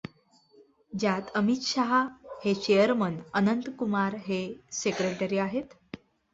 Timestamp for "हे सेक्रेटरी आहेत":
4.27-5.73